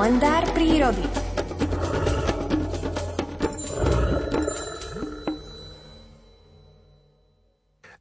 Kalendár 0.00 0.48
prírody. 0.56 1.04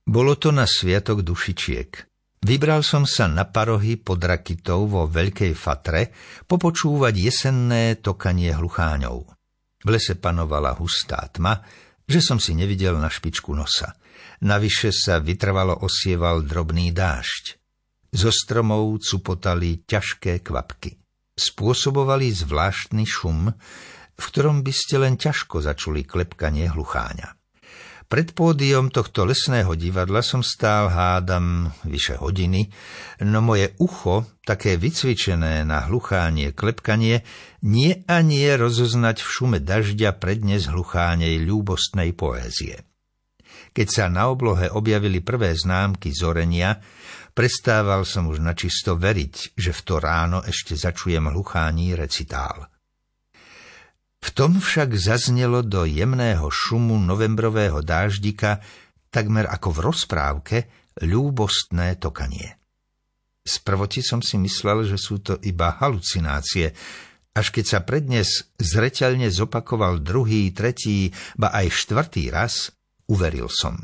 Bolo 0.08 0.40
to 0.40 0.56
na 0.56 0.64
sviatok 0.64 1.28
dušičiek. 1.28 1.92
Vybral 2.40 2.88
som 2.88 3.04
sa 3.04 3.28
na 3.28 3.44
parohy 3.52 4.00
pod 4.00 4.24
Rakitou 4.24 4.88
vo 4.88 5.12
Veľkej 5.12 5.52
Fatre 5.52 6.16
popočúvať 6.48 7.20
jesenné 7.20 8.00
tokanie 8.00 8.56
hlucháňov. 8.56 9.18
V 9.84 9.88
lese 9.92 10.16
panovala 10.16 10.80
hustá 10.80 11.28
tma, 11.28 11.60
že 12.08 12.24
som 12.24 12.40
si 12.40 12.56
nevidel 12.56 12.96
na 12.96 13.12
špičku 13.12 13.52
nosa. 13.52 13.92
Navyše 14.48 14.96
sa 14.96 15.20
vytrvalo 15.20 15.84
osieval 15.84 16.48
drobný 16.48 16.96
dážď. 16.96 17.60
Zo 18.16 18.32
stromov 18.32 19.04
cupotali 19.04 19.84
ťažké 19.84 20.40
kvapky. 20.48 21.09
Spôsobovali 21.40 22.36
zvláštny 22.36 23.08
šum, 23.08 23.48
v 24.20 24.24
ktorom 24.28 24.60
by 24.60 24.74
ste 24.76 25.00
len 25.00 25.16
ťažko 25.16 25.64
začuli 25.64 26.04
klepkanie 26.04 26.68
hlucháňa. 26.68 27.40
Pred 28.10 28.34
pódium 28.34 28.90
tohto 28.90 29.22
lesného 29.22 29.78
divadla 29.78 30.26
som 30.26 30.42
stál 30.42 30.90
hádam 30.90 31.70
vyše 31.86 32.18
hodiny, 32.18 32.66
no 33.22 33.38
moje 33.46 33.78
ucho, 33.78 34.26
také 34.42 34.82
vycvičené 34.82 35.62
na 35.62 35.86
hluchánie 35.86 36.50
klepkanie, 36.58 37.22
nie 37.62 38.02
a 38.10 38.26
nie 38.26 38.50
rozoznať 38.50 39.22
v 39.22 39.30
šume 39.30 39.58
dažďa 39.62 40.18
prednes 40.18 40.66
hluchánej 40.66 41.38
ľúbostnej 41.46 42.18
poézie. 42.18 42.89
Keď 43.70 43.88
sa 43.88 44.06
na 44.10 44.28
oblohe 44.30 44.68
objavili 44.70 45.22
prvé 45.22 45.54
známky 45.54 46.10
zorenia, 46.12 46.82
prestával 47.32 48.04
som 48.04 48.28
už 48.28 48.42
načisto 48.42 48.98
veriť, 48.98 49.56
že 49.56 49.72
v 49.72 49.82
to 49.86 49.96
ráno 50.02 50.40
ešte 50.44 50.74
začujem 50.74 51.30
hluchání 51.30 51.94
recitál. 51.94 52.68
V 54.20 54.30
tom 54.36 54.60
však 54.60 55.00
zaznelo 55.00 55.64
do 55.64 55.88
jemného 55.88 56.52
šumu 56.52 57.00
novembrového 57.00 57.80
dáždika, 57.80 58.60
takmer 59.08 59.48
ako 59.48 59.70
v 59.72 59.80
rozprávke, 59.80 60.58
ľúbostné 61.00 61.96
tokanie. 62.04 62.60
Sprvoti 63.48 64.04
som 64.04 64.20
si 64.20 64.36
myslel, 64.36 64.84
že 64.84 65.00
sú 65.00 65.24
to 65.24 65.40
iba 65.40 65.72
halucinácie, 65.80 66.76
až 67.32 67.48
keď 67.56 67.66
sa 67.66 67.80
prednes 67.80 68.52
zreteľne 68.60 69.32
zopakoval 69.32 70.04
druhý, 70.04 70.52
tretí, 70.52 71.16
ba 71.40 71.56
aj 71.56 71.72
štvrtý 71.72 72.36
raz, 72.36 72.76
uveril 73.10 73.50
som. 73.50 73.82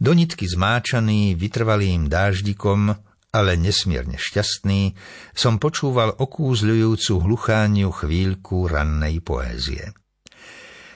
Do 0.00 0.16
nitky 0.16 0.48
zmáčaný 0.48 1.36
vytrvalým 1.36 2.08
dáždikom 2.08 2.96
ale 3.36 3.60
nesmierne 3.60 4.16
šťastný, 4.16 4.96
som 5.36 5.60
počúval 5.60 6.16
okúzľujúcu 6.16 7.14
hluchániu 7.20 7.92
chvíľku 7.92 8.64
rannej 8.64 9.20
poézie. 9.20 9.92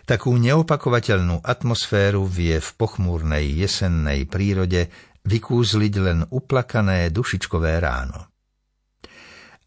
Takú 0.09 0.35
neopakovateľnú 0.41 1.45
atmosféru 1.45 2.25
vie 2.25 2.59
v 2.59 2.71
pochmúrnej 2.81 3.45
jesennej 3.61 4.27
prírode 4.27 4.89
vykúzliť 5.23 5.95
len 6.01 6.19
uplakané 6.33 7.12
dušičkové 7.12 7.79
ráno. 7.79 8.33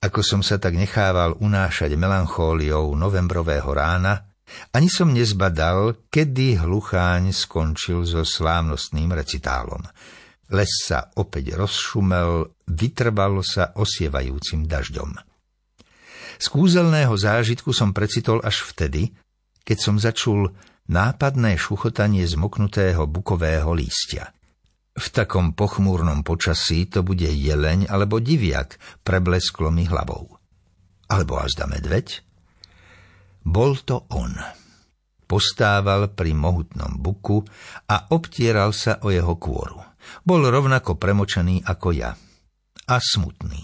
Ako 0.04 0.20
som 0.20 0.42
sa 0.44 0.60
tak 0.60 0.76
nechával 0.76 1.40
unášať 1.40 1.96
melanchóliou 1.96 2.92
novembrového 2.98 3.72
rána, 3.72 4.33
ani 4.76 4.92
som 4.92 5.12
nezbadal, 5.12 5.98
kedy 6.12 6.62
hlucháň 6.62 7.32
skončil 7.32 8.04
so 8.08 8.22
slávnostným 8.22 9.12
recitálom– 9.12 9.84
Les 10.54 10.70
sa 10.70 11.10
opäť 11.18 11.58
rozšumel, 11.58 12.52
vytrvalo 12.70 13.42
sa 13.42 13.74
osievajúcim 13.74 14.70
dažďom. 14.70 15.18
Z 16.38 16.46
kúzelného 16.52 17.16
zážitku 17.18 17.74
som 17.74 17.90
precitol 17.90 18.38
až 18.46 18.62
vtedy, 18.70 19.18
keď 19.66 19.78
som 19.82 19.96
začul 19.98 20.54
nápadné 20.92 21.58
šuchotanie 21.58 22.22
zmoknutého 22.30 23.10
bukového 23.10 23.72
lístia. 23.74 24.30
V 24.94 25.08
takom 25.10 25.58
pochmúrnom 25.58 26.22
počasí 26.22 26.86
to 26.86 27.02
bude 27.02 27.26
jeleň 27.26 27.90
alebo 27.90 28.22
diviak, 28.22 28.78
preblesklo 29.02 29.74
mi 29.74 29.90
hlavou. 29.90 30.38
Alebo 31.10 31.42
azda 31.42 31.66
medveď? 31.66 32.22
Bol 33.44 33.84
to 33.84 34.08
on. 34.16 34.36
Postával 35.28 36.12
pri 36.12 36.32
mohutnom 36.32 37.00
buku 37.00 37.44
a 37.92 38.12
obtieral 38.12 38.72
sa 38.72 39.04
o 39.04 39.12
jeho 39.12 39.36
kôru. 39.36 39.80
Bol 40.24 40.48
rovnako 40.48 41.00
premočený 41.00 41.64
ako 41.64 41.90
ja. 41.96 42.12
A 42.88 42.96
smutný. 43.00 43.64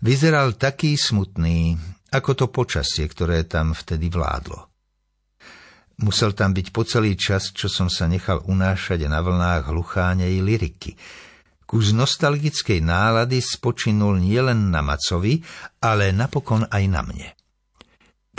Vyzeral 0.00 0.56
taký 0.56 0.96
smutný, 0.96 1.76
ako 2.12 2.30
to 2.36 2.46
počasie, 2.48 3.04
ktoré 3.04 3.44
tam 3.44 3.76
vtedy 3.76 4.08
vládlo. 4.08 4.68
Musel 6.00 6.32
tam 6.32 6.56
byť 6.56 6.72
po 6.72 6.88
celý 6.88 7.12
čas, 7.12 7.52
čo 7.52 7.68
som 7.68 7.92
sa 7.92 8.08
nechal 8.08 8.40
unášať 8.48 9.04
na 9.04 9.20
vlnách 9.20 9.68
hluchánej 9.68 10.40
liriky. 10.40 10.96
Kus 11.68 11.92
nostalgickej 11.92 12.80
nálady 12.80 13.44
spočinul 13.44 14.16
nielen 14.16 14.72
na 14.72 14.80
Macovi, 14.80 15.44
ale 15.84 16.16
napokon 16.16 16.64
aj 16.72 16.84
na 16.88 17.04
mne. 17.04 17.39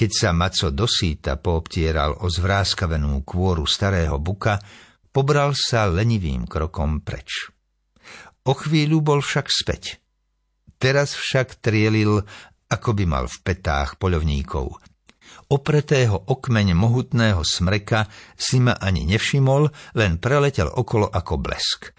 Keď 0.01 0.09
sa 0.17 0.33
Maco 0.33 0.73
dosýta 0.73 1.37
poobtieral 1.37 2.25
o 2.25 2.25
zvráskavenú 2.25 3.21
kôru 3.21 3.69
starého 3.69 4.17
buka, 4.17 4.57
pobral 5.13 5.53
sa 5.53 5.85
lenivým 5.85 6.49
krokom 6.49 7.05
preč. 7.05 7.53
O 8.49 8.57
chvíľu 8.57 9.05
bol 9.05 9.21
však 9.21 9.45
späť. 9.45 10.01
Teraz 10.81 11.13
však 11.13 11.61
trielil, 11.61 12.17
ako 12.65 12.89
by 12.97 13.05
mal 13.05 13.29
v 13.29 13.37
petách 13.45 14.01
poľovníkov. 14.01 14.73
Opretého 15.53 16.17
okmeň 16.17 16.73
mohutného 16.73 17.45
smreka 17.45 18.09
si 18.33 18.57
ma 18.57 18.81
ani 18.81 19.05
nevšimol, 19.05 19.69
len 20.01 20.17
preletel 20.17 20.73
okolo 20.73 21.13
ako 21.13 21.37
blesk. 21.37 21.93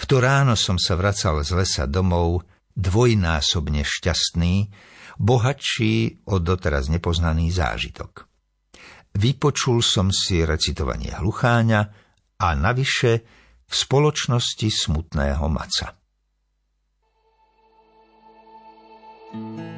V 0.00 0.04
to 0.08 0.24
ráno 0.24 0.56
som 0.56 0.80
sa 0.80 0.96
vracal 0.96 1.44
z 1.44 1.52
lesa 1.52 1.84
domov, 1.84 2.48
dvojnásobne 2.72 3.84
šťastný, 3.84 4.72
bohatší 5.18 6.24
o 6.28 6.38
doteraz 6.38 6.88
nepoznaný 6.88 7.52
zážitok. 7.52 8.28
Vypočul 9.12 9.84
som 9.84 10.08
si 10.08 10.40
recitovanie 10.40 11.12
hlucháňa, 11.12 12.02
a 12.42 12.58
navyše 12.58 13.22
v 13.62 13.74
spoločnosti 13.74 14.66
smutného 14.66 15.46
maca. 15.46 15.94
Si 19.32 19.71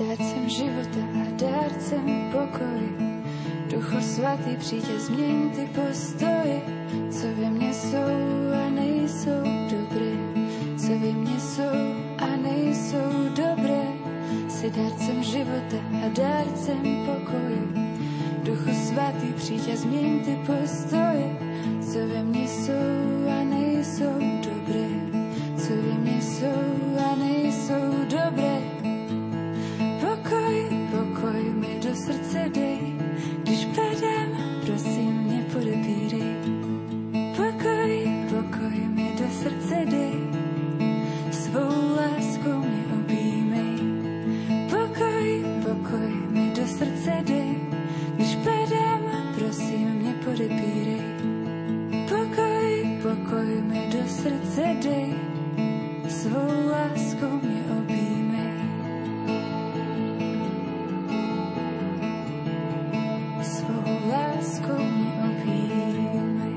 dárcem 0.00 0.48
života 0.48 1.02
a 1.20 1.24
dárcem 1.36 2.32
pokoje, 2.32 2.88
Ducho 3.70 4.00
svatý, 4.00 4.56
přijď 4.56 4.84
změň 4.84 5.50
ty 5.50 5.68
postoje, 5.74 6.60
co 7.10 7.26
ve 7.26 7.50
mne 7.50 7.74
jsou 7.74 8.10
a 8.66 8.70
nejsou 8.70 9.44
dobré, 9.70 10.12
co 10.76 10.88
ve 10.88 11.12
mne 11.12 11.40
jsou 11.40 11.76
a 12.18 12.36
nejsou 12.36 13.12
dobré. 13.28 13.82
Si 14.48 14.70
dárcem 14.70 15.22
života 15.22 15.76
a 16.04 16.08
dárcem 16.08 16.82
pokoje. 17.06 17.62
Duchu 18.42 18.70
svatý, 18.88 19.32
přijď 19.36 19.72
a 19.72 19.76
změň 19.76 20.24
ty 20.24 20.38
postoje, 20.46 20.59
připírej. 50.40 51.02
Pokoj, 52.08 52.70
pokoj 53.02 53.48
mi 53.62 53.82
do 53.92 54.02
srdce 54.08 54.62
dej, 54.82 55.14
svou 56.08 56.48
láskou 56.72 57.34
mě 57.42 57.60
objímej. 57.78 58.54
Svou 63.42 63.84
láskou 64.08 64.80
mě 64.80 65.12
objímej. 65.28 66.54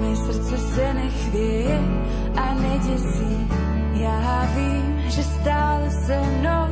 Mé 0.00 0.16
srdce 0.16 0.58
se 0.58 0.94
nechvěje 0.94 1.80
a 2.36 2.54
neděsí, 2.54 3.48
já 3.94 4.48
vím, 4.56 5.00
že 5.08 5.22
stále 5.22 5.90
se 5.90 6.20
mnou 6.20 6.63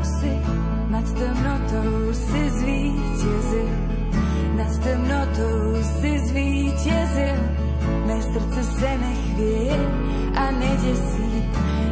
nad 1.03 1.19
temnotou 1.19 2.13
si 2.13 2.51
zvítězil. 2.51 3.69
Nad 4.57 4.79
temnotou 4.79 5.83
si 5.83 6.19
zvítězil. 6.19 7.37
Mé 8.07 8.23
srdce 8.23 8.65
se 8.65 8.99
nechvěje 8.99 9.79
a 10.37 10.51
neděsí. 10.51 11.45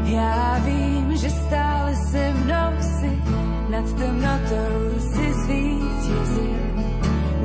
Já 0.05 0.59
vím, 0.65 1.17
že 1.17 1.31
stále 1.31 1.95
se 1.95 2.35
mnou 2.35 2.73
si 2.81 3.23
nad 3.71 3.93
temnotou 3.93 5.01
si 5.01 5.33
zvítězil. 5.33 6.61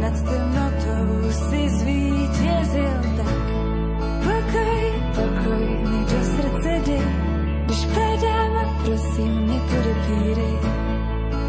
Nad 0.01 0.21
temnotou 0.21 1.31
si 1.31 1.69
zvítězil 1.69 3.01
tak. 3.17 3.45
Pokoj, 4.23 4.94
pokoj 5.15 5.65
mi 5.89 6.06
do 6.06 6.23
srdce 6.23 6.81
dej, 6.85 7.01
když 7.65 7.85
padám 7.85 8.45
prosím, 8.85 9.47
nepodepírej. 9.47 10.75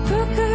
Pokoj, 0.09 0.46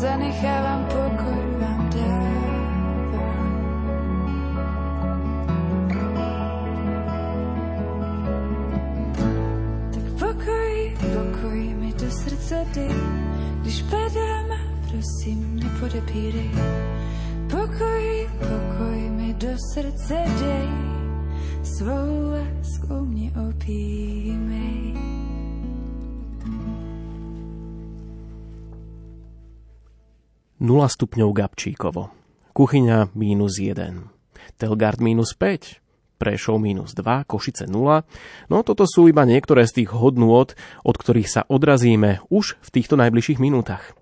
zanechávám, 0.00 0.84
pokoj 0.84 1.42
vám 1.58 1.90
dávám. 1.90 3.52
Tak 9.90 10.06
pokoj, 10.18 10.72
pokoj 11.00 11.60
mi 11.74 11.90
do 11.92 12.10
srdce 12.10 12.66
dej, 12.74 12.94
když 13.62 13.82
padám 13.82 14.67
prosím, 14.98 15.62
nepodepírej. 15.62 16.50
Pokoj, 17.46 18.04
pokoj 18.42 18.98
mi 19.14 19.30
do 19.38 19.54
srdce 19.54 20.14
dej, 20.26 20.70
svou 21.62 22.34
lásku 22.34 23.06
mě 23.06 23.30
opímej. 23.48 24.98
Nula 30.60 30.88
stupňov 30.90 31.30
Gabčíkovo. 31.30 32.10
Kuchyňa 32.50 33.14
mínus 33.14 33.62
1. 33.62 34.02
Telgard 34.58 34.98
mínus 34.98 35.30
5. 35.38 35.78
Prešov 36.18 36.58
minus 36.58 36.98
2, 36.98 37.22
Košice 37.22 37.70
0. 37.70 38.02
No 38.50 38.56
toto 38.66 38.82
sú 38.82 39.06
iba 39.06 39.22
niektoré 39.22 39.62
z 39.70 39.78
tých 39.78 39.94
hodnôt, 39.94 40.50
od 40.82 40.96
ktorých 40.98 41.30
sa 41.30 41.46
odrazíme 41.46 42.18
už 42.34 42.58
v 42.58 42.68
týchto 42.74 42.98
najbližších 42.98 43.38
minútach. 43.38 43.94